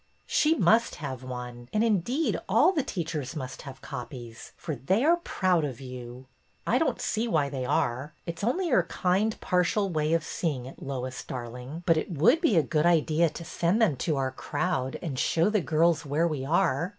[0.25, 5.17] •''She must have one, and indeed all the teachers must have copies, for they are
[5.17, 6.25] proud of you."
[6.65, 8.15] I don't see why they are.
[8.25, 12.07] It 's only your kind partial way of seeing it, Lois, darling, but it ii8
[12.07, 15.15] BETTY BAIRD'S VENTURES would be a good idea to send them to our crowd to
[15.17, 16.89] show the girls where we are.